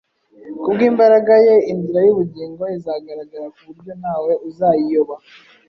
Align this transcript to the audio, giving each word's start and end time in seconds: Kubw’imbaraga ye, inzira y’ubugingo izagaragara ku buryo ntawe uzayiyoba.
Kubw’imbaraga 0.61 1.33
ye, 1.45 1.55
inzira 1.71 1.99
y’ubugingo 2.05 2.63
izagaragara 2.77 3.45
ku 3.53 3.59
buryo 3.67 3.91
ntawe 4.01 4.31
uzayiyoba. 4.47 5.15